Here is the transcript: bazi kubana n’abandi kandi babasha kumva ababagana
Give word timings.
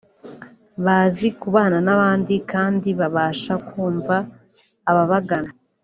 bazi 0.85 1.27
kubana 1.41 1.77
n’abandi 1.85 2.33
kandi 2.51 2.89
babasha 2.99 3.53
kumva 3.67 4.15
ababagana 4.89 5.51